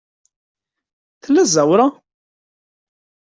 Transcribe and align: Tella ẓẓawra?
Tella 1.23 1.43
ẓẓawra? 1.47 1.87